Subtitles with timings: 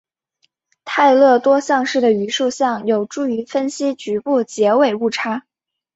[0.83, 5.43] 泰勒多项式的余数项有助于分析局部截尾误差。